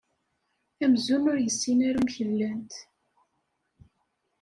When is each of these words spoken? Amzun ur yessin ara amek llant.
Amzun 0.83 1.27
ur 1.31 1.37
yessin 1.39 1.79
ara 1.87 1.99
amek 2.01 2.15
llant. 2.29 2.73